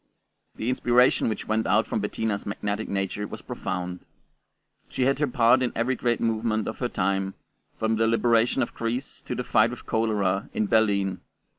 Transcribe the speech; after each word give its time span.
The 0.55 0.67
inspiration 0.69 1.29
which 1.29 1.47
went 1.47 1.67
out 1.67 1.85
from 1.85 1.99
Bettina's 1.99 2.43
magnetic 2.43 2.89
nature 2.89 3.27
was 3.27 3.43
profound. 3.43 3.99
She 4.89 5.03
had 5.03 5.19
her 5.19 5.27
part 5.27 5.61
in 5.61 5.71
every 5.75 5.93
great 5.95 6.19
movement 6.19 6.67
of 6.67 6.79
her 6.79 6.89
time, 6.89 7.35
from 7.77 7.97
the 7.97 8.07
liberation 8.07 8.63
of 8.63 8.73
Greece 8.73 9.21
to 9.21 9.35
the 9.35 9.43
fight 9.43 9.69
with 9.69 9.85
cholera 9.85 10.49
in 10.55 10.65
Berlin. 10.65 11.21